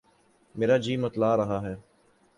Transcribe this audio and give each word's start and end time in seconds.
میرا 0.55 0.77
جی 0.77 0.97
متلا 0.97 1.35
رہا 1.37 1.61
ہے 1.61 1.75